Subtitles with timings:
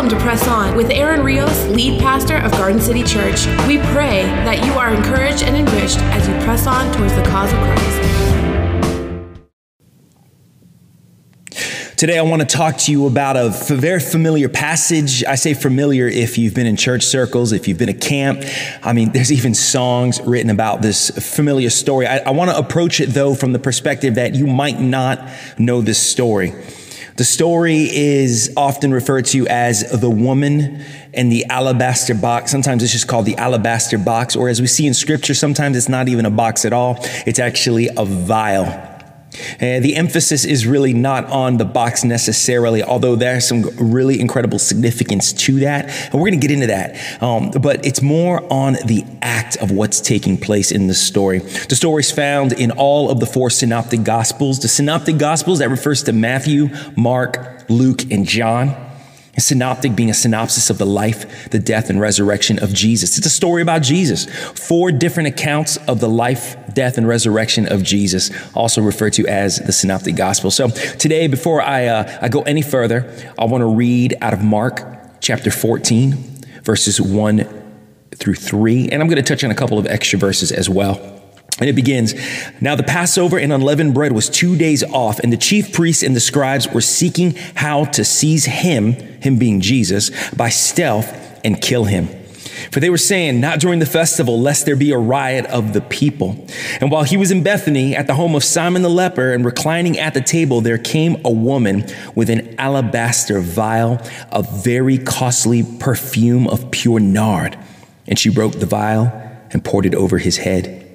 [0.00, 3.44] Welcome to Press On with Aaron Rios, lead pastor of Garden City Church.
[3.68, 7.52] We pray that you are encouraged and enriched as you press on towards the cause
[7.52, 8.00] of Christ.
[11.98, 15.22] Today, I want to talk to you about a very familiar passage.
[15.22, 18.42] I say familiar if you've been in church circles, if you've been at camp.
[18.82, 22.06] I mean, there's even songs written about this familiar story.
[22.06, 25.82] I, I want to approach it, though, from the perspective that you might not know
[25.82, 26.54] this story.
[27.20, 30.82] The story is often referred to as the woman
[31.12, 32.50] and the alabaster box.
[32.50, 35.90] Sometimes it's just called the alabaster box, or as we see in scripture, sometimes it's
[35.90, 36.96] not even a box at all.
[37.26, 38.89] It's actually a vial.
[39.32, 44.58] Uh, the emphasis is really not on the box necessarily, although there's some really incredible
[44.58, 45.88] significance to that.
[46.06, 47.22] And we're going to get into that.
[47.22, 51.38] Um, but it's more on the act of what's taking place in the story.
[51.38, 54.60] The story is found in all of the four synoptic gospels.
[54.60, 58.74] The synoptic gospels, that refers to Matthew, Mark, Luke, and John.
[59.36, 63.16] A synoptic being a synopsis of the life, the death, and resurrection of Jesus.
[63.16, 64.26] It's a story about Jesus.
[64.58, 69.58] Four different accounts of the life, death, and resurrection of Jesus, also referred to as
[69.58, 70.50] the synoptic gospel.
[70.50, 74.42] So today, before I, uh, I go any further, I want to read out of
[74.42, 74.82] Mark
[75.20, 76.12] chapter 14,
[76.62, 77.60] verses 1
[78.16, 78.88] through 3.
[78.90, 81.20] And I'm going to touch on a couple of extra verses as well.
[81.58, 82.14] And it begins
[82.60, 86.16] Now the Passover and unleavened bread was two days off, and the chief priests and
[86.16, 91.84] the scribes were seeking how to seize him, him being Jesus, by stealth and kill
[91.84, 92.08] him.
[92.70, 95.80] For they were saying, Not during the festival, lest there be a riot of the
[95.80, 96.46] people.
[96.80, 99.98] And while he was in Bethany at the home of Simon the leper and reclining
[99.98, 104.00] at the table, there came a woman with an alabaster vial
[104.30, 107.58] of very costly perfume of pure nard.
[108.06, 109.06] And she broke the vial
[109.52, 110.86] and poured it over his head.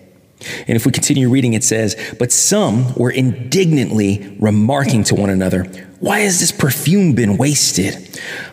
[0.67, 5.65] And if we continue reading, it says, But some were indignantly remarking to one another,
[6.05, 7.95] Why has this perfume been wasted?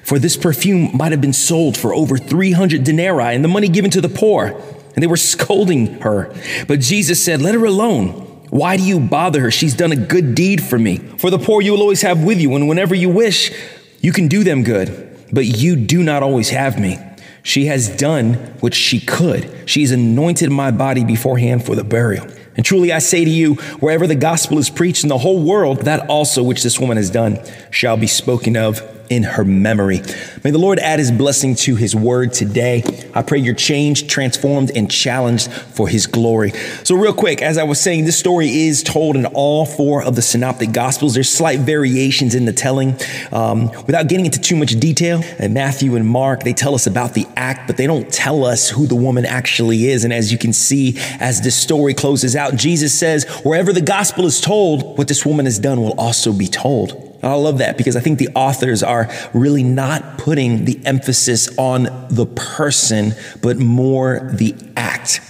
[0.03, 3.91] For this perfume might have been sold for over 300 denarii and the money given
[3.91, 4.59] to the poor.
[4.95, 6.35] And they were scolding her.
[6.67, 8.13] But Jesus said, Let her alone.
[8.49, 9.51] Why do you bother her?
[9.51, 10.97] She's done a good deed for me.
[10.97, 13.53] For the poor you will always have with you, and whenever you wish,
[14.01, 15.27] you can do them good.
[15.31, 16.99] But you do not always have me.
[17.43, 19.69] She has done what she could.
[19.69, 22.27] She's anointed my body beforehand for the burial.
[22.57, 25.83] And truly I say to you, wherever the gospel is preached in the whole world,
[25.83, 27.39] that also which this woman has done
[27.71, 28.81] shall be spoken of
[29.13, 30.01] in her memory.
[30.43, 32.83] May the Lord add his blessing to his word today.
[33.15, 36.53] I pray you're changed, transformed, and challenged for his glory.
[36.83, 40.17] So, real quick, as I was saying, this story is told in all four of
[40.17, 41.13] the synoptic gospels.
[41.13, 42.97] There's slight variations in the telling.
[43.31, 47.13] Um, without getting into too much detail, and Matthew and Mark, they tell us about
[47.13, 50.05] the act, but they don't tell us who the woman actually is.
[50.05, 54.25] And as you can see, as this story closes out, Jesus says, wherever the gospel
[54.25, 57.12] is told, what this woman has done will also be told.
[57.23, 61.85] I love that because I think the authors are really not putting the emphasis on
[62.11, 65.21] the person, but more the act.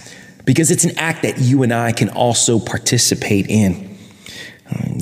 [0.45, 3.93] Because it's an act that you and I can also participate in.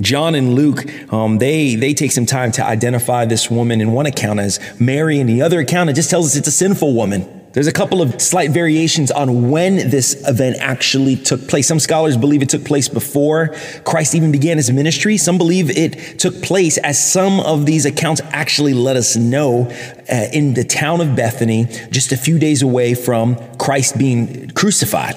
[0.02, 4.06] John and Luke, um, they, they take some time to identify this woman in one
[4.06, 7.41] account as Mary, and the other account, it just tells us it's a sinful woman.
[7.54, 11.68] There's a couple of slight variations on when this event actually took place.
[11.68, 13.50] Some scholars believe it took place before
[13.84, 15.18] Christ even began his ministry.
[15.18, 19.70] Some believe it took place as some of these accounts actually let us know
[20.10, 25.16] uh, in the town of Bethany, just a few days away from Christ being crucified.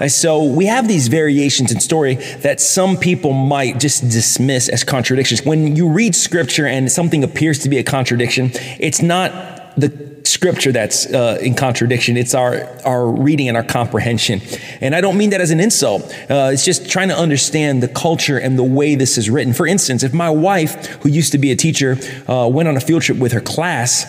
[0.00, 4.82] Uh, so we have these variations in story that some people might just dismiss as
[4.82, 5.44] contradictions.
[5.44, 8.50] When you read scripture and something appears to be a contradiction,
[8.80, 9.32] it's not
[9.76, 12.16] the scripture that's uh, in contradiction.
[12.16, 14.40] It's our, our reading and our comprehension.
[14.80, 16.02] And I don't mean that as an insult.
[16.28, 19.52] Uh, it's just trying to understand the culture and the way this is written.
[19.52, 21.96] For instance, if my wife, who used to be a teacher,
[22.28, 24.04] uh, went on a field trip with her class,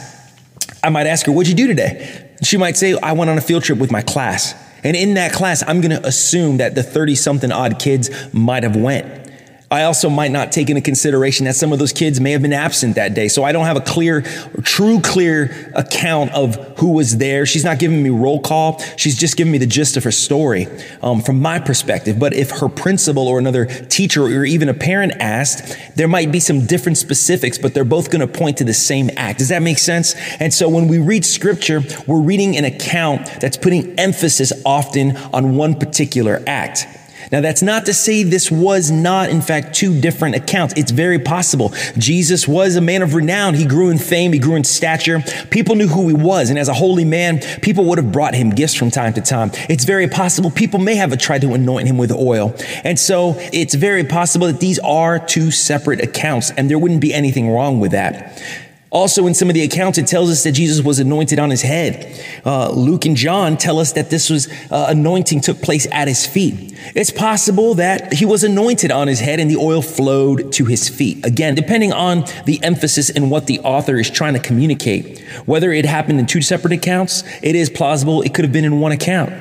[0.83, 2.35] I might ask her, What'd you do today?
[2.43, 4.53] She might say, I went on a field trip with my class.
[4.83, 8.63] And in that class, I'm going to assume that the 30 something odd kids might
[8.63, 9.26] have went.
[9.69, 12.53] I also might not take into consideration that some of those kids may have been
[12.53, 13.27] absent that day.
[13.27, 14.21] So I don't have a clear,
[14.63, 17.45] true clear account of who was there.
[17.45, 18.79] She's not giving me roll call.
[18.95, 20.67] She's just giving me the gist of her story
[21.01, 22.17] um, from my perspective.
[22.17, 26.39] But if her principal or another teacher or even a parent asked, there might be
[26.39, 29.39] some different specifics, but they're both going to point to the same act.
[29.39, 30.15] Does that make sense?
[30.39, 35.57] And so when we read scripture, we're reading an account that's putting emphasis often on
[35.57, 36.87] one particular act.
[37.31, 40.73] Now, that's not to say this was not, in fact, two different accounts.
[40.77, 41.73] It's very possible.
[41.97, 43.53] Jesus was a man of renown.
[43.53, 45.21] He grew in fame, he grew in stature.
[45.49, 46.49] People knew who he was.
[46.49, 49.51] And as a holy man, people would have brought him gifts from time to time.
[49.69, 52.55] It's very possible people may have tried to anoint him with oil.
[52.83, 57.13] And so it's very possible that these are two separate accounts, and there wouldn't be
[57.13, 58.41] anything wrong with that.
[58.97, 61.61] Also, in some of the accounts, it tells us that Jesus was anointed on his
[61.61, 62.19] head.
[62.43, 66.25] Uh, Luke and John tell us that this was uh, anointing took place at his
[66.25, 66.75] feet.
[66.95, 70.89] It's possible that he was anointed on his head and the oil flowed to his
[70.89, 71.23] feet.
[71.23, 75.19] Again, depending on the emphasis and what the author is trying to communicate.
[75.45, 78.79] Whether it happened in two separate accounts, it is plausible it could have been in
[78.79, 79.31] one account.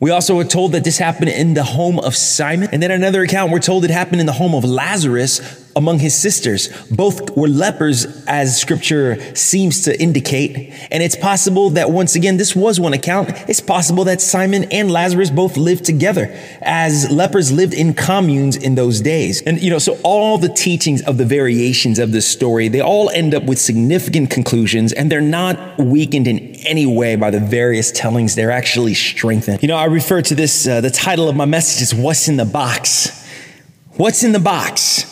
[0.00, 2.70] We also are told that this happened in the home of Simon.
[2.72, 6.14] And then another account, we're told it happened in the home of Lazarus among his
[6.14, 6.68] sisters.
[6.90, 10.72] Both were lepers, as scripture seems to indicate.
[10.90, 13.30] And it's possible that once again, this was one account.
[13.48, 18.74] It's possible that Simon and Lazarus both lived together as lepers lived in communes in
[18.74, 19.42] those days.
[19.42, 23.10] And, you know, so all the teachings of the variations of this story, they all
[23.10, 27.90] end up with significant conclusions and they're not weakened in any way by the various
[27.92, 28.34] tellings.
[28.34, 29.62] They're actually strengthened.
[29.62, 32.36] You know, I refer to this, uh, the title of my message is What's in
[32.36, 33.20] the Box?
[34.00, 35.09] What's in the box?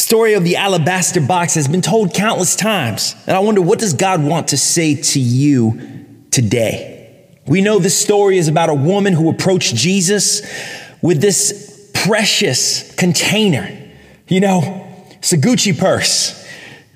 [0.00, 3.14] Story of the alabaster box has been told countless times.
[3.26, 7.36] And I wonder, what does God want to say to you today?
[7.46, 10.42] We know this story is about a woman who approached Jesus
[11.02, 13.76] with this precious container.
[14.28, 16.39] You know, it's a Gucci purse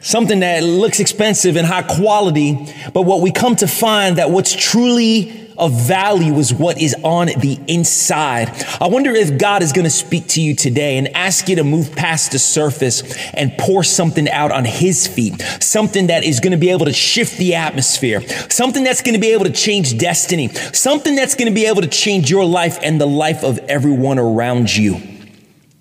[0.05, 4.55] something that looks expensive and high quality, but what we come to find that what's
[4.55, 8.49] truly of value is what is on the inside.
[8.81, 11.65] I wonder if God is going to speak to you today and ask you to
[11.65, 13.03] move past the surface
[13.33, 16.93] and pour something out on his feet, something that is going to be able to
[16.93, 18.21] shift the atmosphere,
[18.51, 21.83] something that's going to be able to change destiny, something that's going to be able
[21.83, 25.01] to change your life and the life of everyone around you.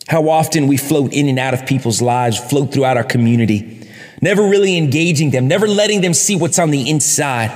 [0.08, 3.83] How often we float in and out of people's lives, float throughout our community,
[4.22, 7.52] never really engaging them, never letting them see what's on the inside.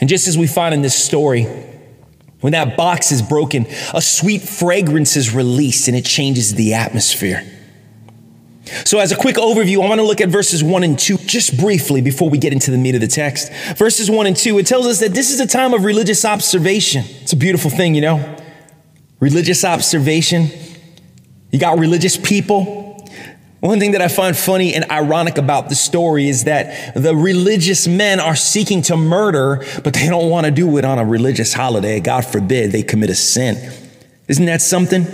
[0.00, 1.46] And just as we find in this story,
[2.40, 7.44] when that box is broken, a sweet fragrance is released and it changes the atmosphere.
[8.84, 11.58] So, as a quick overview, I want to look at verses 1 and 2 just
[11.58, 13.50] briefly before we get into the meat of the text.
[13.76, 17.04] Verses 1 and 2, it tells us that this is a time of religious observation.
[17.22, 18.36] It's a beautiful thing, you know?
[19.20, 20.48] Religious observation.
[21.50, 22.87] You got religious people,
[23.60, 27.88] one thing that I find funny and ironic about the story is that the religious
[27.88, 31.52] men are seeking to murder, but they don't want to do it on a religious
[31.52, 31.98] holiday.
[31.98, 33.56] God forbid they commit a sin.
[34.28, 35.04] Isn't that something?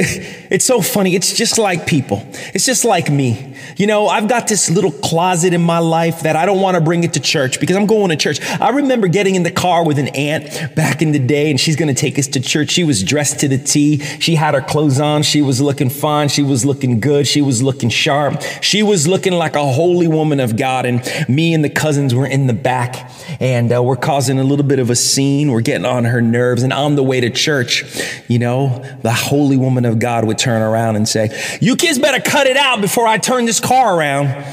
[0.50, 1.14] It's so funny.
[1.14, 2.26] It's just like people.
[2.52, 3.54] It's just like me.
[3.76, 6.80] You know, I've got this little closet in my life that I don't want to
[6.80, 8.40] bring it to church because I'm going to church.
[8.60, 11.76] I remember getting in the car with an aunt back in the day and she's
[11.76, 12.70] going to take us to church.
[12.70, 13.98] She was dressed to the T.
[14.18, 15.22] She had her clothes on.
[15.22, 16.28] She was looking fine.
[16.28, 17.28] She was looking good.
[17.28, 18.42] She was looking sharp.
[18.60, 20.84] She was looking like a holy woman of God.
[20.84, 23.08] And me and the cousins were in the back
[23.38, 25.52] and uh, we're causing a little bit of a scene.
[25.52, 26.64] We're getting on her nerves.
[26.64, 27.84] And on the way to church,
[28.26, 32.20] you know, the holy woman of God would turn around and say, You kids better
[32.20, 34.44] cut it out before I turn this car around.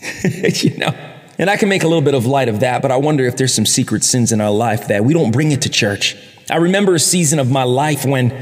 [0.24, 0.94] you know,
[1.38, 3.36] and I can make a little bit of light of that, but I wonder if
[3.36, 6.16] there's some secret sins in our life that we don't bring it to church.
[6.50, 8.32] I remember a season of my life when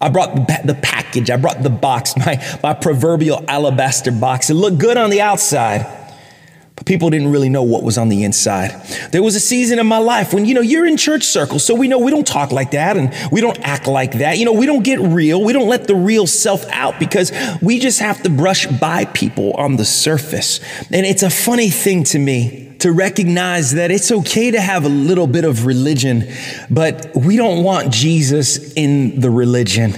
[0.00, 4.50] I brought the package, I brought the box, my, my proverbial alabaster box.
[4.50, 6.01] It looked good on the outside
[6.76, 8.70] but people didn't really know what was on the inside.
[9.12, 11.74] There was a season in my life when, you know, you're in church circles, so
[11.74, 14.38] we know we don't talk like that and we don't act like that.
[14.38, 15.42] You know, we don't get real.
[15.42, 19.52] We don't let the real self out because we just have to brush by people
[19.54, 20.60] on the surface.
[20.90, 24.88] And it's a funny thing to me to recognize that it's okay to have a
[24.88, 26.28] little bit of religion,
[26.68, 29.94] but we don't want Jesus in the religion.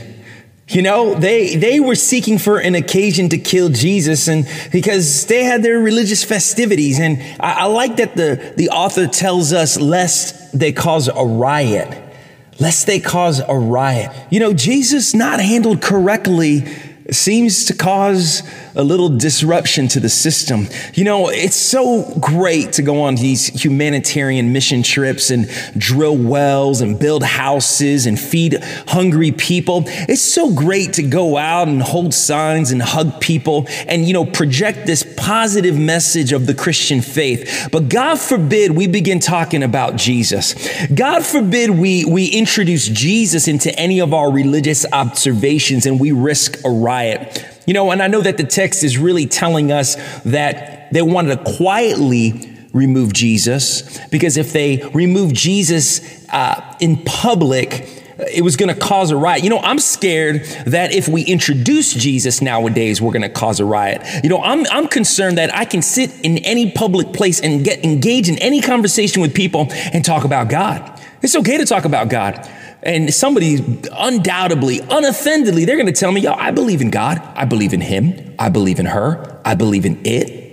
[0.68, 5.44] You know, they, they were seeking for an occasion to kill Jesus and because they
[5.44, 6.98] had their religious festivities.
[6.98, 12.02] And I, I like that the, the author tells us lest they cause a riot,
[12.60, 14.10] lest they cause a riot.
[14.30, 16.66] You know, Jesus not handled correctly
[17.10, 18.42] seems to cause
[18.76, 20.66] a little disruption to the system.
[20.94, 26.80] You know, it's so great to go on these humanitarian mission trips and drill wells
[26.80, 29.84] and build houses and feed hungry people.
[29.86, 34.24] It's so great to go out and hold signs and hug people and, you know,
[34.24, 37.68] project this positive message of the Christian faith.
[37.70, 40.54] But God forbid we begin talking about Jesus.
[40.88, 46.64] God forbid we, we introduce Jesus into any of our religious observations and we risk
[46.64, 47.53] a riot.
[47.66, 51.44] You know, and I know that the text is really telling us that they wanted
[51.44, 58.72] to quietly remove Jesus because if they remove Jesus uh, in public, it was going
[58.72, 59.42] to cause a riot.
[59.42, 63.64] You know, I'm scared that if we introduce Jesus nowadays, we're going to cause a
[63.64, 64.02] riot.
[64.22, 67.84] You know, I'm, I'm concerned that I can sit in any public place and get
[67.84, 71.00] engaged in any conversation with people and talk about God.
[71.22, 72.48] It's okay to talk about God.
[72.84, 77.20] And somebody undoubtedly, unoffendedly, they're going to tell me, yo, I believe in God.
[77.34, 78.34] I believe in Him.
[78.38, 79.40] I believe in her.
[79.44, 80.43] I believe in it.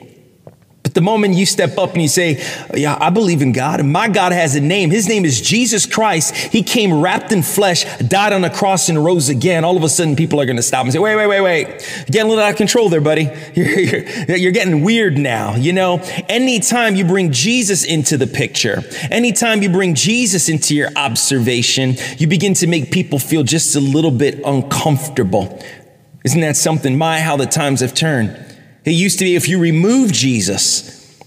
[0.84, 3.92] But the moment you step up and you say, Yeah, I believe in God, and
[3.92, 4.90] my God has a name.
[4.90, 6.36] His name is Jesus Christ.
[6.36, 9.64] He came wrapped in flesh, died on a cross, and rose again.
[9.64, 11.68] All of a sudden, people are going to stop and say, Wait, wait, wait, wait.
[11.68, 13.30] You're getting a little out of control there, buddy.
[13.54, 15.56] You're, you're, you're getting weird now.
[15.56, 20.90] You know, anytime you bring Jesus into the picture, anytime you bring Jesus into your
[20.96, 25.62] observation, you begin to make people feel just a little bit uncomfortable.
[26.24, 26.98] Isn't that something?
[26.98, 28.50] My, how the times have turned.
[28.86, 31.20] It used to be if you remove Jesus,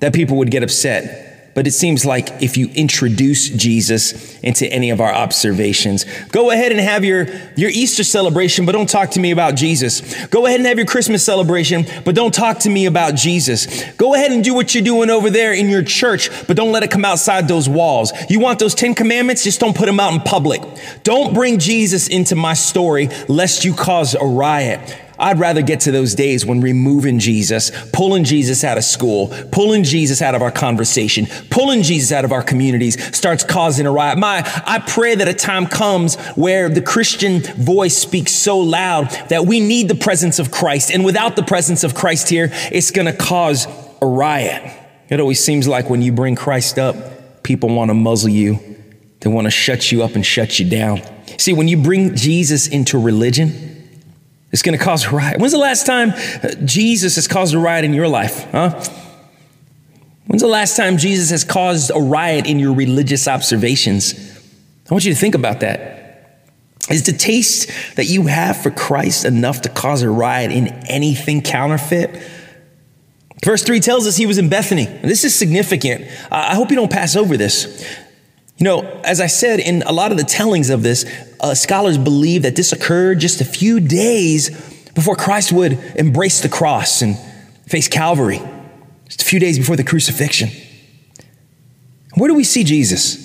[0.00, 1.32] that people would get upset.
[1.54, 6.72] But it seems like if you introduce Jesus into any of our observations, go ahead
[6.72, 10.26] and have your, your Easter celebration, but don't talk to me about Jesus.
[10.28, 13.84] Go ahead and have your Christmas celebration, but don't talk to me about Jesus.
[13.94, 16.84] Go ahead and do what you're doing over there in your church, but don't let
[16.84, 18.12] it come outside those walls.
[18.30, 19.44] You want those 10 commandments?
[19.44, 20.62] Just don't put them out in public.
[21.02, 25.01] Don't bring Jesus into my story lest you cause a riot.
[25.22, 29.84] I'd rather get to those days when removing Jesus, pulling Jesus out of school, pulling
[29.84, 34.18] Jesus out of our conversation, pulling Jesus out of our communities starts causing a riot.
[34.18, 39.46] My, I pray that a time comes where the Christian voice speaks so loud that
[39.46, 40.90] we need the presence of Christ.
[40.90, 43.68] And without the presence of Christ here, it's going to cause
[44.02, 44.76] a riot.
[45.08, 48.58] It always seems like when you bring Christ up, people want to muzzle you.
[49.20, 51.00] They want to shut you up and shut you down.
[51.38, 53.71] See, when you bring Jesus into religion,
[54.52, 55.40] it's going to cause a riot.
[55.40, 58.44] When's the last time uh, Jesus has caused a riot in your life?
[58.50, 58.70] Huh?
[60.26, 64.14] When's the last time Jesus has caused a riot in your religious observations?
[64.90, 66.48] I want you to think about that.
[66.90, 71.40] Is the taste that you have for Christ enough to cause a riot in anything
[71.40, 72.22] counterfeit?
[73.44, 74.84] Verse 3 tells us he was in Bethany.
[74.84, 76.06] This is significant.
[76.30, 77.86] I hope you don't pass over this.
[78.62, 81.04] You know, as I said in a lot of the tellings of this,
[81.40, 84.50] uh, scholars believe that this occurred just a few days
[84.94, 87.18] before Christ would embrace the cross and
[87.66, 88.40] face Calvary,
[89.06, 90.48] just a few days before the crucifixion.
[92.14, 93.16] Where do we see Jesus?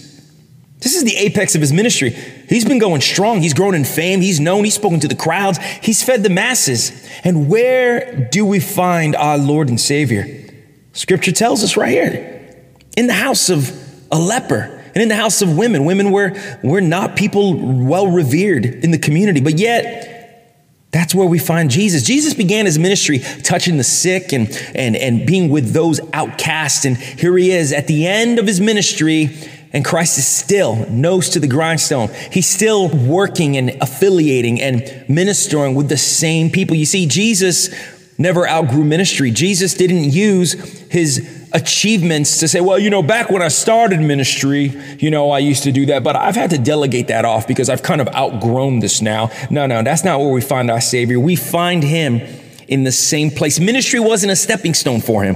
[0.80, 2.18] This is the apex of his ministry.
[2.50, 3.40] He's been going strong.
[3.40, 4.22] He's grown in fame.
[4.22, 4.64] He's known.
[4.64, 5.60] He's spoken to the crowds.
[5.84, 7.08] He's fed the masses.
[7.24, 10.50] And where do we find our Lord and Savior?
[10.94, 12.66] Scripture tells us right here
[12.98, 13.72] in the house of
[14.12, 15.86] a leper and in the house of women.
[15.86, 17.54] Women were, were not people
[17.86, 22.02] well revered in the community, but yet that's where we find Jesus.
[22.02, 26.84] Jesus began his ministry touching the sick and, and, and being with those outcasts.
[26.84, 29.38] And here he is at the end of his ministry,
[29.72, 32.10] and Christ is still nose to the grindstone.
[32.32, 36.76] He's still working and affiliating and ministering with the same people.
[36.76, 37.70] You see, Jesus
[38.18, 39.30] never outgrew ministry.
[39.30, 40.54] Jesus didn't use
[40.90, 45.40] his achievements to say, well, you know, back when I started ministry, you know, I
[45.40, 48.08] used to do that, but I've had to delegate that off because I've kind of
[48.10, 49.32] outgrown this now.
[49.50, 51.20] No, no, that's not where we find our Savior.
[51.20, 52.22] We find him
[52.68, 53.60] in the same place.
[53.60, 55.36] Ministry wasn't a stepping stone for him.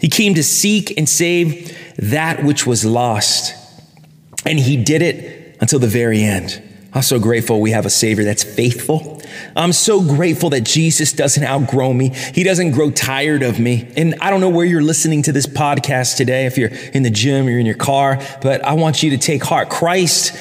[0.00, 3.54] He came to seek and save that which was lost,
[4.44, 6.62] and he did it until the very end.
[6.92, 9.15] I'm so grateful we have a Savior that's faithful.
[9.54, 12.10] I'm so grateful that Jesus doesn't outgrow me.
[12.10, 13.92] He doesn't grow tired of me.
[13.96, 17.10] And I don't know where you're listening to this podcast today, if you're in the
[17.10, 19.68] gym you're in your car, but I want you to take heart.
[19.68, 20.36] Christ,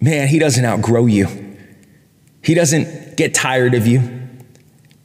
[0.00, 1.56] man, He doesn't outgrow you,
[2.42, 4.16] He doesn't get tired of you.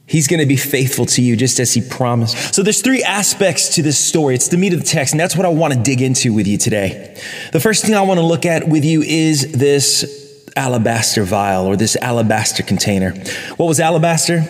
[0.04, 2.54] He's going to be faithful to you just as he promised.
[2.54, 4.34] So there's three aspects to this story.
[4.34, 6.46] It's the meat of the text, and that's what I want to dig into with
[6.46, 7.18] you today.
[7.52, 10.21] The first thing I want to look at with you is this
[10.56, 13.12] alabaster vial or this alabaster container.
[13.56, 14.44] What was alabaster?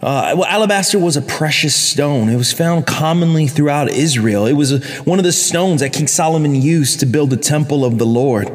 [0.00, 2.28] Uh, well, alabaster was a precious stone.
[2.28, 4.44] It was found commonly throughout Israel.
[4.44, 7.84] It was a, one of the stones that King Solomon used to build the temple
[7.86, 8.50] of the Lord.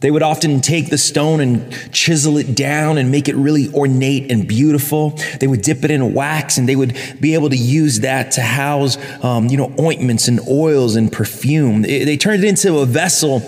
[0.00, 4.30] They would often take the stone and chisel it down and make it really ornate
[4.30, 5.18] and beautiful.
[5.40, 8.40] They would dip it in wax and they would be able to use that to
[8.40, 11.82] house, um, you know, ointments and oils and perfume.
[11.82, 13.42] They, they turned it into a vessel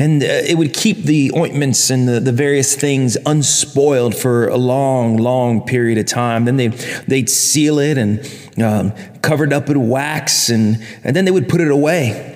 [0.00, 4.56] and uh, it would keep the ointments and the, the various things unspoiled for a
[4.56, 6.46] long, long period of time.
[6.46, 6.72] Then they'd,
[7.06, 8.20] they'd seal it and
[8.62, 12.26] um, cover it up with wax, and, and then they would put it away.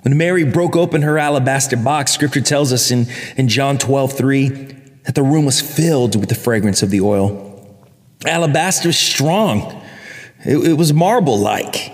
[0.00, 3.06] When Mary broke open her alabaster box, scripture tells us in,
[3.36, 4.48] in John 12, 3,
[5.04, 7.78] that the room was filled with the fragrance of the oil.
[8.24, 9.82] Alabaster strong.
[10.42, 11.92] It, it was marble like.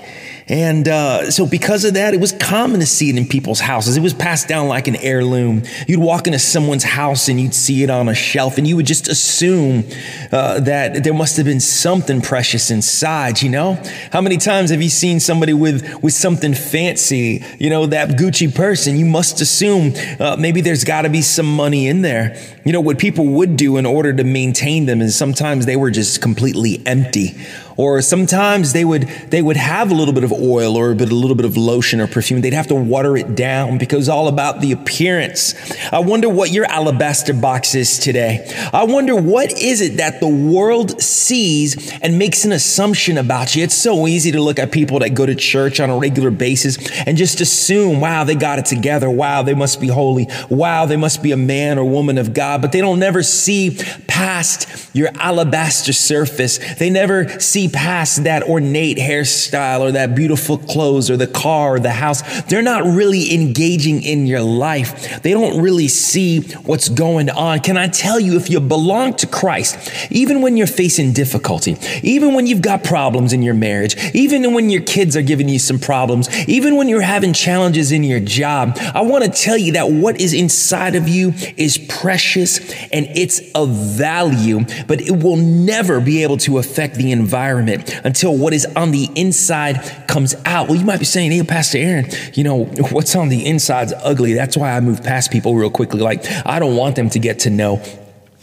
[0.50, 3.96] And uh, so, because of that, it was common to see it in people's houses.
[3.96, 5.62] It was passed down like an heirloom.
[5.86, 8.86] You'd walk into someone's house and you'd see it on a shelf, and you would
[8.86, 9.84] just assume
[10.32, 13.40] uh, that there must have been something precious inside.
[13.42, 13.80] You know,
[14.12, 17.44] how many times have you seen somebody with with something fancy?
[17.60, 18.96] You know, that Gucci person.
[18.96, 22.36] You must assume uh, maybe there's got to be some money in there.
[22.64, 25.92] You know, what people would do in order to maintain them is sometimes they were
[25.92, 27.36] just completely empty
[27.80, 31.10] or sometimes they would they would have a little bit of oil or a, bit,
[31.10, 32.42] a little bit of lotion or perfume.
[32.42, 35.54] They'd have to water it down because all about the appearance.
[35.90, 38.46] I wonder what your alabaster box is today.
[38.74, 43.64] I wonder what is it that the world sees and makes an assumption about you.
[43.64, 46.76] It's so easy to look at people that go to church on a regular basis
[47.06, 49.08] and just assume, wow, they got it together.
[49.08, 50.28] Wow, they must be holy.
[50.50, 52.60] Wow, they must be a man or woman of God.
[52.60, 56.58] But they don't never see past your alabaster surface.
[56.74, 61.80] They never see past that ornate hairstyle or that beautiful clothes or the car or
[61.80, 62.42] the house.
[62.42, 65.22] They're not really engaging in your life.
[65.22, 67.60] They don't really see what's going on.
[67.60, 72.34] Can I tell you, if you belong to Christ, even when you're facing difficulty, even
[72.34, 75.78] when you've got problems in your marriage, even when your kids are giving you some
[75.78, 79.90] problems, even when you're having challenges in your job, I want to tell you that
[79.90, 82.58] what is inside of you is precious
[82.92, 88.36] and it's of value, but it will never be able to affect the environment until
[88.36, 90.68] what is on the inside comes out.
[90.68, 94.34] Well, you might be saying, hey, Pastor Aaron, you know, what's on the inside's ugly.
[94.34, 96.00] That's why I move past people real quickly.
[96.00, 97.82] Like, I don't want them to get to know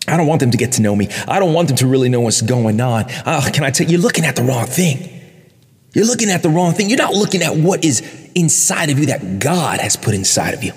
[0.08, 1.10] I don't want them to get to know me.
[1.28, 3.06] I don't want them to really know what's going on.
[3.26, 5.14] Uh, can I tell you, you're looking at the wrong thing.
[5.94, 6.90] You're looking at the wrong thing.
[6.90, 10.64] You're not looking at what is inside of you that God has put inside of
[10.64, 10.72] you.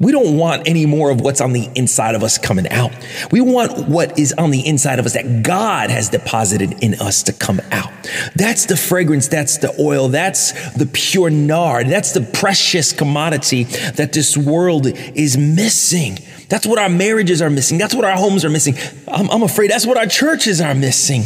[0.00, 2.90] We don't want any more of what's on the inside of us coming out.
[3.30, 7.22] We want what is on the inside of us that God has deposited in us
[7.24, 7.92] to come out.
[8.34, 14.14] That's the fragrance, that's the oil, that's the pure nard, that's the precious commodity that
[14.14, 16.18] this world is missing.
[16.48, 17.76] That's what our marriages are missing.
[17.76, 18.76] That's what our homes are missing.
[19.06, 21.24] I'm, I'm afraid that's what our churches are missing.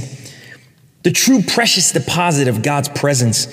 [1.05, 3.47] The true precious deposit of God's presence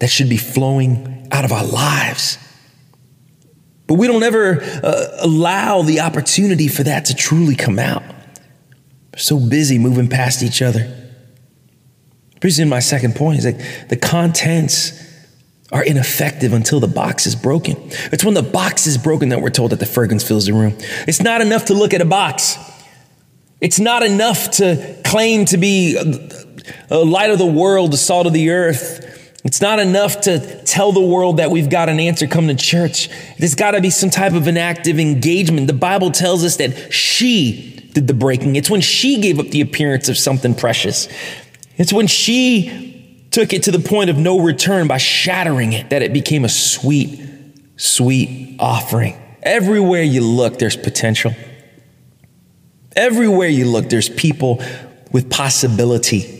[0.00, 2.36] that should be flowing out of our lives.
[3.90, 8.04] But we don't ever uh, allow the opportunity for that to truly come out.
[9.12, 10.96] We're so busy moving past each other.
[12.38, 14.92] Brings in my second point is that the contents
[15.72, 17.74] are ineffective until the box is broken.
[18.12, 20.78] It's when the box is broken that we're told that the fragrance fills the room.
[21.08, 22.58] It's not enough to look at a box.
[23.60, 25.96] It's not enough to claim to be
[26.90, 29.09] a light of the world, the salt of the earth,
[29.44, 33.08] it's not enough to tell the world that we've got an answer, come to church.
[33.38, 35.66] There's got to be some type of an active engagement.
[35.66, 38.56] The Bible tells us that she did the breaking.
[38.56, 41.08] It's when she gave up the appearance of something precious.
[41.76, 46.02] It's when she took it to the point of no return by shattering it that
[46.02, 47.20] it became a sweet,
[47.76, 49.16] sweet offering.
[49.42, 51.34] Everywhere you look, there's potential.
[52.94, 54.62] Everywhere you look, there's people
[55.12, 56.39] with possibility.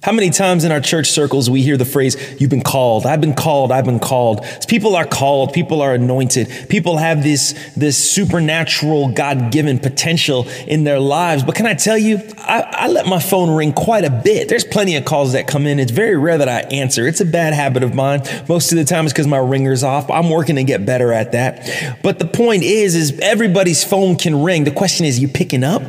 [0.00, 3.20] How many times in our church circles we hear the phrase, you've been called, I've
[3.20, 4.46] been called, I've been called.
[4.68, 10.84] People are called, people are anointed, people have this, this supernatural God given potential in
[10.84, 11.42] their lives.
[11.42, 14.48] But can I tell you, I, I let my phone ring quite a bit.
[14.48, 15.80] There's plenty of calls that come in.
[15.80, 17.08] It's very rare that I answer.
[17.08, 18.22] It's a bad habit of mine.
[18.48, 20.08] Most of the time it's because my ringer's off.
[20.12, 21.98] I'm working to get better at that.
[22.04, 24.62] But the point is, is everybody's phone can ring.
[24.62, 25.82] The question is, you picking up?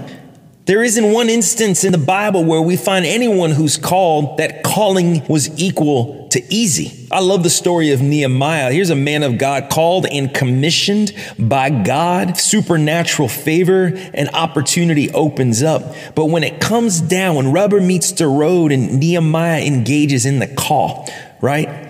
[0.69, 5.25] There isn't one instance in the Bible where we find anyone who's called that calling
[5.25, 7.07] was equal to easy.
[7.11, 8.71] I love the story of Nehemiah.
[8.71, 12.37] Here's a man of God called and commissioned by God.
[12.37, 15.95] Supernatural favor and opportunity opens up.
[16.13, 20.45] But when it comes down, when rubber meets the road and Nehemiah engages in the
[20.45, 21.09] call?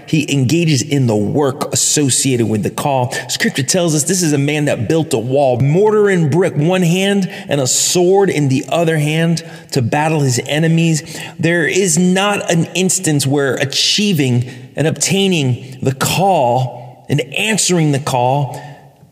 [0.10, 3.12] He engages in the work associated with the call.
[3.30, 6.82] Scripture tells us this is a man that built a wall, mortar and brick, one
[6.82, 11.04] hand, and a sword in the other hand to battle his enemies.
[11.38, 14.46] There is not an instance where achieving
[14.76, 18.60] and obtaining the call and answering the call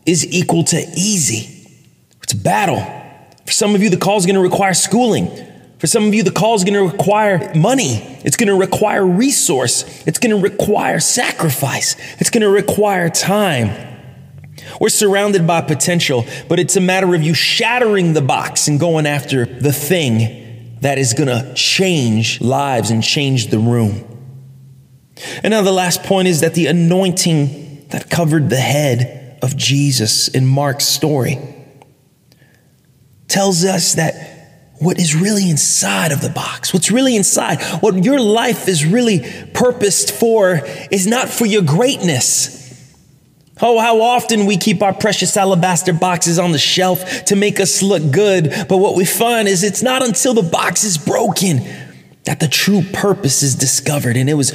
[0.04, 1.70] is equal to easy.
[2.24, 2.80] It's battle.
[3.46, 5.30] For some of you, the call is going to require schooling.
[5.78, 7.98] For some of you, the call is going to require money.
[8.24, 9.84] It's going to require resource.
[10.06, 11.94] It's going to require sacrifice.
[12.18, 13.86] It's going to require time.
[14.80, 19.06] We're surrounded by potential, but it's a matter of you shattering the box and going
[19.06, 24.04] after the thing that is going to change lives and change the room.
[25.42, 30.28] And now the last point is that the anointing that covered the head of Jesus
[30.28, 31.38] in Mark's story
[33.28, 34.37] tells us that
[34.80, 39.20] what is really inside of the box, what's really inside, what your life is really
[39.52, 40.60] purposed for
[40.90, 42.56] is not for your greatness.
[43.60, 47.82] Oh, how often we keep our precious alabaster boxes on the shelf to make us
[47.82, 48.52] look good.
[48.68, 51.64] But what we find is it's not until the box is broken
[52.24, 54.16] that the true purpose is discovered.
[54.16, 54.52] And it was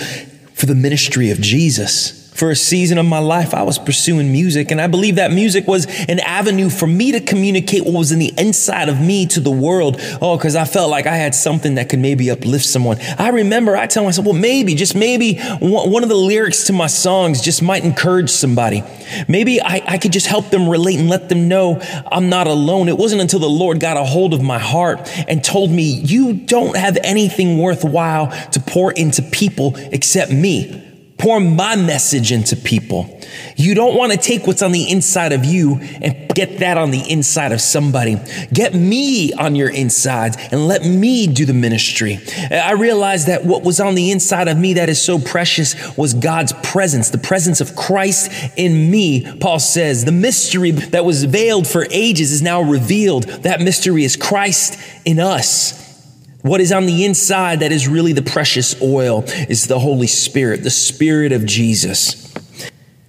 [0.54, 2.23] for the ministry of Jesus.
[2.34, 5.68] For a season of my life, I was pursuing music, and I believe that music
[5.68, 9.40] was an avenue for me to communicate what was in the inside of me to
[9.40, 9.98] the world.
[10.22, 12.98] Oh, because I felt like I had something that could maybe uplift someone.
[13.20, 16.88] I remember I tell myself, well, maybe, just maybe one of the lyrics to my
[16.88, 18.84] songs just might encourage somebody.
[19.28, 21.80] Maybe I, I could just help them relate and let them know
[22.12, 22.90] I'm not alone.
[22.90, 26.34] It wasn't until the Lord got a hold of my heart and told me, you
[26.34, 30.90] don't have anything worthwhile to pour into people except me
[31.24, 33.18] pour my message into people.
[33.56, 36.92] You don't want to take what's on the inside of you and get that on
[36.92, 38.18] the inside of somebody.
[38.52, 42.20] Get me on your inside and let me do the ministry.
[42.52, 46.14] I realized that what was on the inside of me that is so precious was
[46.14, 49.26] God's presence, the presence of Christ in me.
[49.40, 53.24] Paul says, the mystery that was veiled for ages is now revealed.
[53.24, 55.83] That mystery is Christ in us.
[56.44, 60.62] What is on the inside that is really the precious oil is the Holy Spirit,
[60.62, 62.34] the Spirit of Jesus.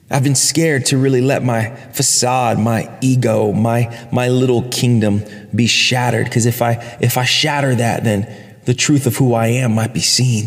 [0.08, 5.66] I've been scared to really let my facade, my ego, my, my little kingdom be
[5.66, 6.26] shattered.
[6.26, 8.32] Because if I, if I shatter that, then
[8.66, 10.46] the truth of who I am might be seen.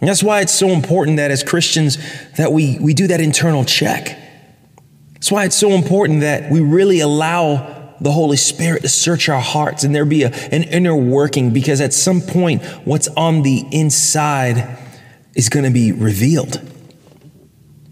[0.00, 1.98] And that's why it's so important that as Christians
[2.38, 4.18] that we, we do that internal check.
[5.12, 9.40] That's why it's so important that we really allow the Holy Spirit to search our
[9.40, 13.64] hearts and there be a, an inner working because at some point, what's on the
[13.70, 14.78] inside
[15.34, 16.60] is going to be revealed.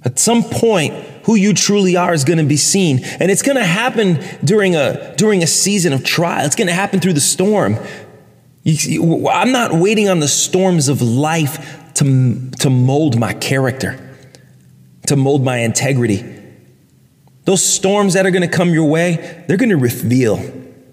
[0.05, 3.05] At some point, who you truly are is going to be seen.
[3.21, 6.45] And it's going to happen during a, during a season of trial.
[6.45, 7.77] It's going to happen through the storm.
[8.67, 13.99] See, I'm not waiting on the storms of life to, to mold my character,
[15.07, 16.42] to mold my integrity.
[17.45, 20.41] Those storms that are going to come your way, they're going to reveal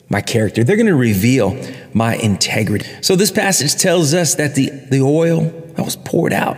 [0.10, 0.64] my character.
[0.64, 1.56] They're going to reveal
[1.94, 2.88] my integrity.
[3.02, 5.42] So this passage tells us that the, the oil
[5.76, 6.58] that was poured out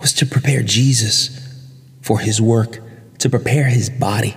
[0.00, 1.38] was to prepare Jesus
[2.00, 2.80] for his work,
[3.18, 4.36] to prepare his body.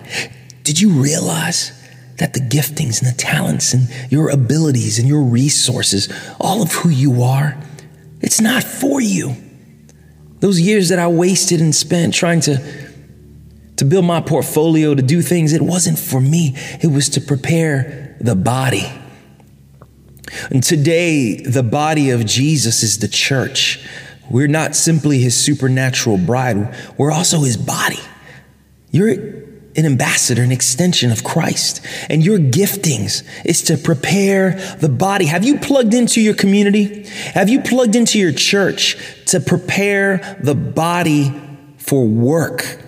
[0.62, 1.72] Did you realize
[2.18, 6.08] that the giftings and the talents and your abilities and your resources,
[6.40, 7.58] all of who you are,
[8.22, 9.36] it's not for you.
[10.40, 12.62] Those years that I wasted and spent trying to,
[13.78, 16.54] to build my portfolio, to do things, it wasn't for me.
[16.82, 18.92] It was to prepare the body.
[20.52, 23.86] And today, the body of Jesus is the church.
[24.30, 28.00] We're not simply his supernatural bride, we're also his body.
[28.92, 29.45] You're
[29.76, 31.86] an ambassador, an extension of Christ.
[32.10, 35.26] And your giftings is to prepare the body.
[35.26, 37.04] Have you plugged into your community?
[37.34, 41.34] Have you plugged into your church to prepare the body
[41.78, 42.80] for work?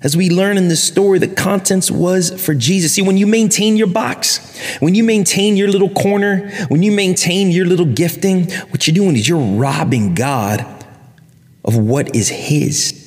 [0.00, 2.92] As we learn in this story, the contents was for Jesus.
[2.92, 7.50] See, when you maintain your box, when you maintain your little corner, when you maintain
[7.50, 10.64] your little gifting, what you're doing is you're robbing God
[11.64, 12.97] of what is His.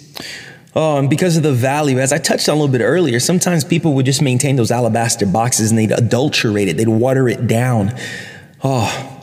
[0.74, 3.64] Oh, and because of the value, as I touched on a little bit earlier, sometimes
[3.64, 7.94] people would just maintain those alabaster boxes and they'd adulterate it, they'd water it down.
[8.64, 9.22] Oh,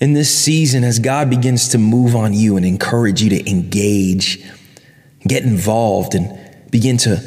[0.00, 4.44] in this season, as God begins to move on you and encourage you to engage,
[5.26, 6.38] get involved, and
[6.70, 7.22] begin to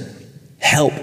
[0.60, 0.93] help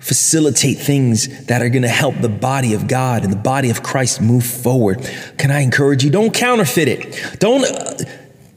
[0.00, 3.82] facilitate things that are going to help the body of God and the body of
[3.82, 5.00] Christ move forward,
[5.38, 6.10] can I encourage you?
[6.10, 7.38] Don't counterfeit it.
[7.40, 8.04] Don't, uh,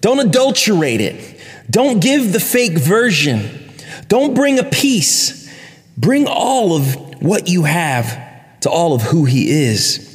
[0.01, 1.36] don't adulterate it.
[1.69, 3.73] Don't give the fake version.
[4.07, 5.51] Don't bring a piece.
[5.97, 10.05] Bring all of what you have to all of who he is.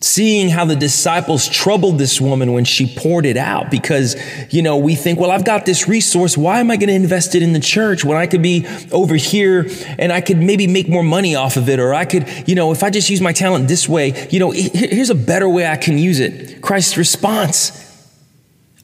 [0.00, 4.16] Seeing how the disciples troubled this woman when she poured it out because,
[4.52, 6.36] you know, we think, well, I've got this resource.
[6.36, 9.14] Why am I going to invest it in the church when I could be over
[9.14, 11.78] here and I could maybe make more money off of it?
[11.78, 14.50] Or I could, you know, if I just use my talent this way, you know,
[14.50, 16.62] here's a better way I can use it.
[16.62, 17.78] Christ's response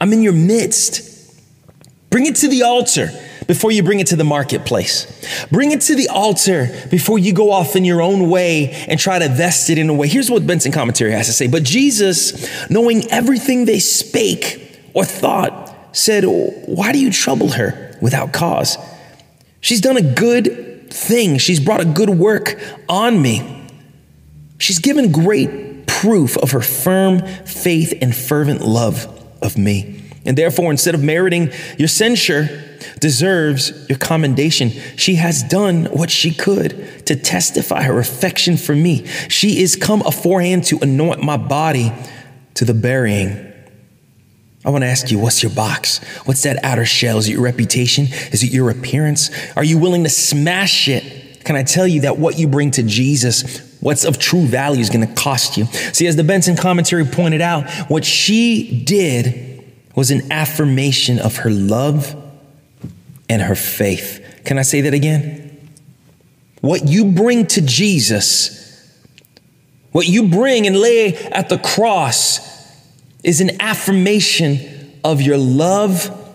[0.01, 1.18] I'm in your midst.
[2.11, 3.11] Bring it to the altar
[3.47, 5.47] before you bring it to the marketplace.
[5.51, 9.19] Bring it to the altar before you go off in your own way and try
[9.19, 10.09] to vest it in a way.
[10.09, 11.49] Here's what Benson commentary has to say.
[11.49, 18.33] But Jesus, knowing everything they spake or thought, said, Why do you trouble her without
[18.33, 18.79] cause?
[19.61, 21.39] She's done a good thing.
[21.39, 23.67] She's brought a good work on me.
[24.59, 29.07] She's given great proof of her firm faith and fervent love
[29.43, 29.98] of me.
[30.29, 32.63] And therefore, instead of meriting your censure,
[33.01, 34.71] deserves your commendation.
[34.97, 39.07] She has done what she could to testify her affection for me.
[39.29, 41.91] She is come aforehand to anoint my body
[42.55, 43.47] to the burying.
[44.67, 46.05] I want to ask you, what's your box?
[46.27, 47.17] What's that outer shell?
[47.17, 48.09] Is it your reputation?
[48.31, 49.31] Is it your appearance?
[49.57, 51.43] Are you willing to smash it?
[51.45, 54.91] Can I tell you that what you bring to Jesus, what's of true value, is
[54.91, 55.65] going to cost you?
[55.65, 59.48] See, as the Benson commentary pointed out, what she did
[59.99, 62.15] was an affirmation of her love
[63.29, 64.25] and her faith.
[64.45, 65.73] Can I say that again?
[66.61, 68.89] What you bring to Jesus,
[69.91, 72.39] what you bring and lay at the cross,
[73.25, 76.33] is an affirmation of your love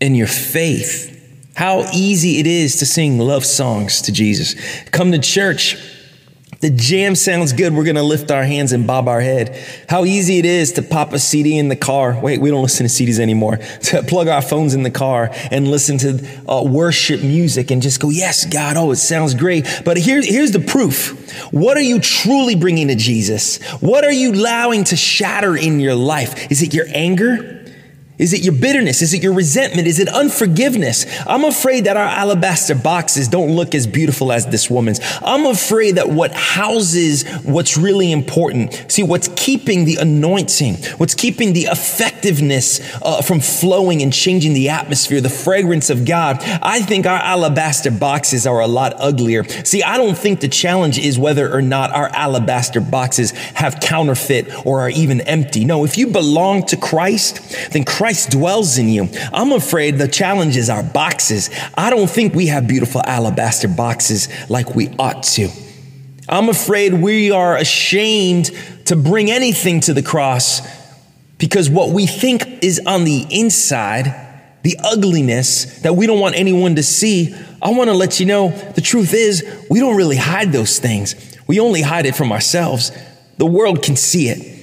[0.00, 1.50] and your faith.
[1.56, 4.54] How easy it is to sing love songs to Jesus.
[4.84, 5.76] Come to church
[6.64, 7.74] the jam sounds good.
[7.74, 9.54] We're going to lift our hands and bob our head.
[9.86, 12.18] How easy it is to pop a CD in the car.
[12.18, 13.58] Wait, we don't listen to CDs anymore.
[13.94, 18.00] To plug our phones in the car and listen to uh, worship music and just
[18.00, 19.82] go, yes, God, oh, it sounds great.
[19.84, 21.52] But here's, here's the proof.
[21.52, 23.62] What are you truly bringing to Jesus?
[23.82, 26.50] What are you allowing to shatter in your life?
[26.50, 27.53] Is it your anger?
[28.16, 29.02] Is it your bitterness?
[29.02, 29.88] Is it your resentment?
[29.88, 31.04] Is it unforgiveness?
[31.26, 35.00] I'm afraid that our alabaster boxes don't look as beautiful as this woman's.
[35.20, 41.54] I'm afraid that what houses what's really important, see, what's keeping the anointing, what's keeping
[41.54, 47.06] the effectiveness uh, from flowing and changing the atmosphere, the fragrance of God, I think
[47.06, 49.42] our alabaster boxes are a lot uglier.
[49.42, 54.64] See, I don't think the challenge is whether or not our alabaster boxes have counterfeit
[54.64, 55.64] or are even empty.
[55.64, 59.08] No, if you belong to Christ, then Christ Christ dwells in you.
[59.32, 61.48] I'm afraid the challenge is our boxes.
[61.74, 65.48] I don't think we have beautiful alabaster boxes like we ought to.
[66.28, 68.50] I'm afraid we are ashamed
[68.84, 70.60] to bring anything to the cross
[71.38, 74.04] because what we think is on the inside,
[74.64, 78.50] the ugliness that we don't want anyone to see, I want to let you know
[78.50, 81.38] the truth is we don't really hide those things.
[81.46, 82.92] We only hide it from ourselves.
[83.38, 84.53] The world can see it.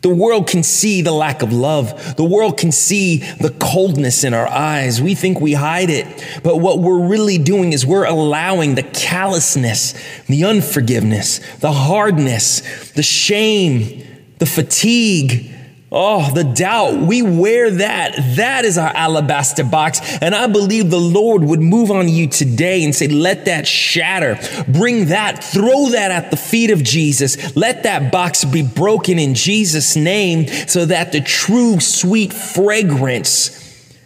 [0.00, 2.16] The world can see the lack of love.
[2.16, 5.02] The world can see the coldness in our eyes.
[5.02, 6.06] We think we hide it.
[6.42, 9.94] But what we're really doing is we're allowing the callousness,
[10.26, 14.06] the unforgiveness, the hardness, the shame,
[14.38, 15.52] the fatigue,
[15.90, 17.06] Oh, the doubt.
[17.06, 18.14] We wear that.
[18.36, 20.00] That is our alabaster box.
[20.20, 24.38] And I believe the Lord would move on you today and say, let that shatter.
[24.70, 27.56] Bring that, throw that at the feet of Jesus.
[27.56, 33.54] Let that box be broken in Jesus' name so that the true sweet fragrance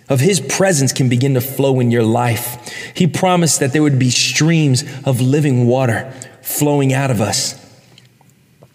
[0.09, 2.69] of his presence can begin to flow in your life.
[2.95, 7.62] He promised that there would be streams of living water flowing out of us.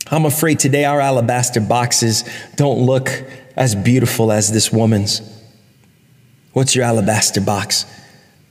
[0.09, 2.23] I'm afraid today our alabaster boxes
[2.55, 3.09] don't look
[3.55, 5.21] as beautiful as this woman's.
[6.53, 7.85] What's your alabaster box?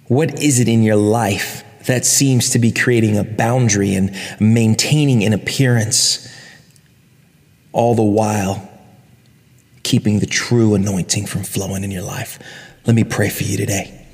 [0.09, 5.25] What is it in your life that seems to be creating a boundary and maintaining
[5.25, 6.29] an appearance,
[7.73, 8.71] all the while
[9.83, 12.39] keeping the true anointing from flowing in your life?
[12.87, 14.07] Let me pray for you today.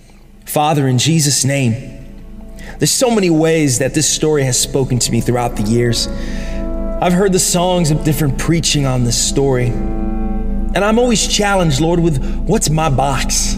[0.46, 1.98] Father, in Jesus' name,
[2.78, 6.08] there's so many ways that this story has spoken to me throughout the years.
[7.02, 9.66] I've heard the songs of different preaching on this story.
[9.66, 13.56] And I'm always challenged, Lord, with what's my box?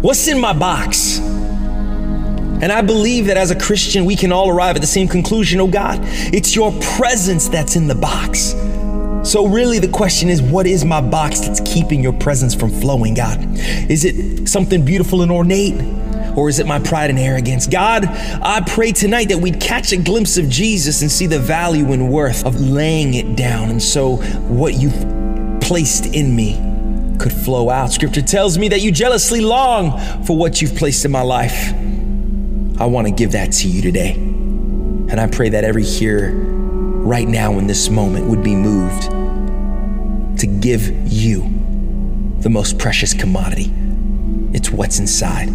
[0.00, 1.20] What's in my box?
[1.20, 5.60] And I believe that as a Christian, we can all arrive at the same conclusion
[5.60, 8.56] oh God, it's your presence that's in the box.
[9.22, 13.14] So, really, the question is what is my box that's keeping your presence from flowing,
[13.14, 13.38] God?
[13.88, 15.80] Is it something beautiful and ornate?
[16.36, 17.66] Or is it my pride and arrogance?
[17.66, 21.92] God, I pray tonight that we'd catch a glimpse of Jesus and see the value
[21.92, 23.70] and worth of laying it down.
[23.70, 26.54] And so what you've placed in me
[27.18, 27.90] could flow out.
[27.90, 31.72] Scripture tells me that you jealously long for what you've placed in my life.
[32.78, 34.12] I want to give that to you today.
[34.12, 39.10] And I pray that every hearer right now in this moment would be moved
[40.40, 41.42] to give you
[42.40, 43.72] the most precious commodity.
[44.52, 45.48] It's what's inside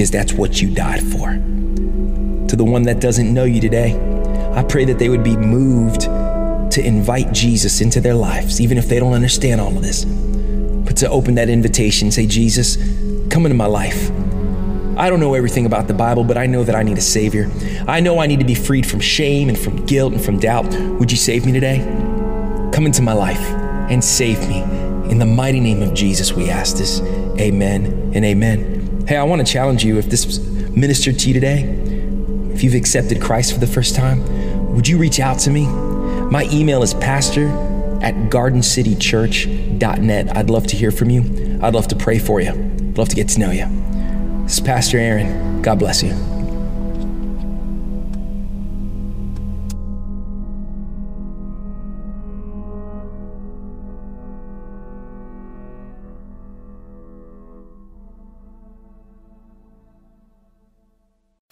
[0.00, 1.28] because that's what you died for.
[1.28, 3.92] To the one that doesn't know you today,
[4.54, 8.88] I pray that they would be moved to invite Jesus into their lives, even if
[8.88, 10.06] they don't understand all of this.
[10.06, 12.76] But to open that invitation, say, Jesus,
[13.28, 14.10] come into my life.
[14.96, 17.50] I don't know everything about the Bible, but I know that I need a Savior.
[17.86, 20.64] I know I need to be freed from shame and from guilt and from doubt.
[20.98, 21.80] Would you save me today?
[22.72, 23.50] Come into my life
[23.90, 24.62] and save me.
[25.10, 27.02] In the mighty name of Jesus, we ask this.
[27.38, 28.79] Amen and amen.
[29.10, 31.64] Hey, I want to challenge you if this ministered to you today,
[32.54, 35.66] if you've accepted Christ for the first time, would you reach out to me?
[35.66, 37.48] My email is pastor
[38.02, 40.36] at gardencitychurch.net.
[40.36, 41.58] I'd love to hear from you.
[41.60, 42.50] I'd love to pray for you.
[42.50, 43.66] I'd love to get to know you.
[44.44, 45.60] This is Pastor Aaron.
[45.60, 46.39] God bless you.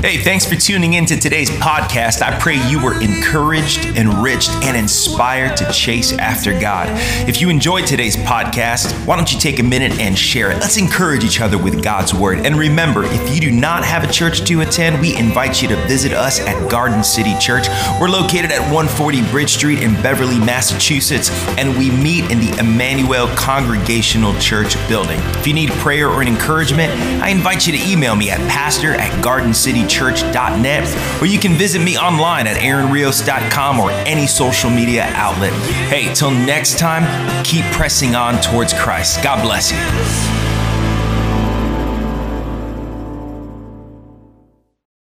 [0.00, 2.22] Hey, thanks for tuning in to today's podcast.
[2.22, 6.86] I pray you were encouraged, enriched, and inspired to chase after God.
[7.28, 10.60] If you enjoyed today's podcast, why don't you take a minute and share it?
[10.60, 12.46] Let's encourage each other with God's Word.
[12.46, 15.76] And remember, if you do not have a church to attend, we invite you to
[15.88, 17.66] visit us at Garden City Church.
[18.00, 23.26] We're located at 140 Bridge Street in Beverly, Massachusetts, and we meet in the Emmanuel
[23.34, 25.18] Congregational Church building.
[25.34, 28.94] If you need prayer or an encouragement, I invite you to email me at pastor
[28.94, 34.70] at Garden City church.net, or you can visit me online at aaronrios.com or any social
[34.70, 35.52] media outlet.
[35.88, 37.04] Hey, till next time,
[37.44, 39.22] keep pressing on towards Christ.
[39.22, 40.37] God bless you.